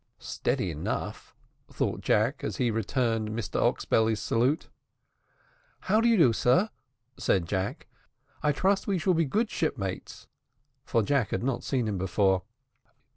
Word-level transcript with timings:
"Steady 0.17 0.71
enough," 0.71 1.35
thought 1.71 2.01
Jack, 2.01 2.43
as 2.43 2.57
he 2.57 2.71
returned 2.71 3.29
Mr 3.29 3.61
Oxbelly's 3.61 4.19
salute. 4.19 4.67
"How 5.81 6.01
do 6.01 6.07
you 6.09 6.17
do, 6.17 6.33
sir?" 6.33 6.71
said 7.17 7.45
Jack, 7.45 7.85
"I 8.41 8.51
trust 8.51 8.87
we 8.87 8.97
shall 8.97 9.13
be 9.13 9.25
good 9.25 9.51
shipmates," 9.51 10.27
for 10.85 11.03
Jack 11.03 11.29
had 11.29 11.43
not 11.43 11.63
seen 11.63 11.87
him 11.87 11.99
before. 11.99 12.41